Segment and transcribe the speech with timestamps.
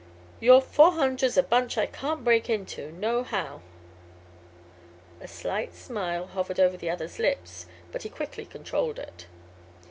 [0.39, 3.61] Your '400's' a bunch I can't break into, nohow."
[5.19, 9.27] A slight smile hovered over the other's lips, but he quickly controlled it.